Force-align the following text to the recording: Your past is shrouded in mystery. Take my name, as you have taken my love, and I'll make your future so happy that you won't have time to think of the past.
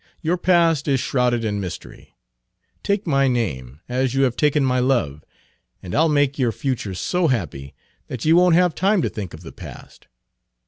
Your 0.23 0.35
past 0.37 0.87
is 0.87 0.99
shrouded 0.99 1.45
in 1.45 1.59
mystery. 1.59 2.15
Take 2.81 3.05
my 3.05 3.27
name, 3.27 3.81
as 3.87 4.15
you 4.15 4.23
have 4.23 4.35
taken 4.35 4.65
my 4.65 4.79
love, 4.79 5.23
and 5.83 5.93
I'll 5.93 6.09
make 6.09 6.39
your 6.39 6.51
future 6.51 6.95
so 6.95 7.27
happy 7.27 7.75
that 8.07 8.25
you 8.25 8.35
won't 8.35 8.55
have 8.55 8.73
time 8.73 9.03
to 9.03 9.09
think 9.09 9.35
of 9.35 9.41
the 9.41 9.51
past. 9.51 10.07